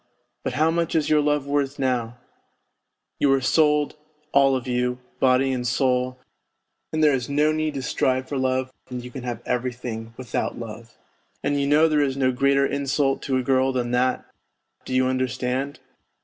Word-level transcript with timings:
But 0.43 0.53
how 0.53 0.71
much 0.71 0.95
is 0.95 1.11
your 1.11 1.21
love 1.21 1.45
worth 1.45 1.77
now? 1.77 2.17
You 3.19 3.31
are 3.33 3.39
sold, 3.39 3.97
all 4.31 4.55
of 4.55 4.65
you, 4.67 4.97
body 5.19 5.51
and 5.53 5.67
soul, 5.67 6.17
and 6.91 7.03
there 7.03 7.13
is 7.13 7.29
no 7.29 7.51
need 7.51 7.75
to 7.75 7.83
strive 7.83 8.27
for 8.27 8.39
love 8.39 8.71
when 8.87 9.01
you 9.01 9.11
can 9.11 9.21
have 9.21 9.43
every 9.45 9.71
thing 9.73 10.15
without 10.17 10.57
love. 10.57 10.97
And 11.43 11.61
you 11.61 11.67
know 11.67 11.87
there 11.87 12.01
is 12.01 12.17
no 12.17 12.31
greater 12.31 12.65
insult 12.65 13.21
to 13.21 13.37
a 13.37 13.43
girl 13.43 13.71
than 13.71 13.91
that, 13.91 14.25
do 14.85 14.95
you 14.95 15.05
understand 15.05 15.79